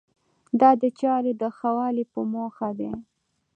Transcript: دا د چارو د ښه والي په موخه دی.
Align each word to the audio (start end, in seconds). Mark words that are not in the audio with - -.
دا 0.59 0.71
د 0.81 0.83
چارو 0.99 1.31
د 1.41 1.43
ښه 1.57 1.69
والي 1.77 2.05
په 2.13 2.19
موخه 2.33 2.69
دی. 2.79 2.91